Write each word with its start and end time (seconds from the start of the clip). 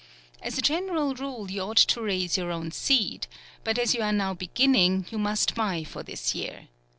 As 0.41 0.57
a 0.57 0.63
general 0.63 1.13
rule, 1.13 1.51
you 1.51 1.61
ought 1.61 1.77
to 1.77 2.01
raise 2.01 2.35
your 2.35 2.49
own 2.49 2.71
seed, 2.71 3.27
but 3.63 3.77
as 3.77 3.93
you 3.93 4.01
are 4.01 4.11
now 4.11 4.33
beginning, 4.33 5.05
you 5.11 5.19
must 5.19 5.53
buy 5.53 5.83
for 5.83 6.01
this 6.01 6.33
year. 6.33 6.69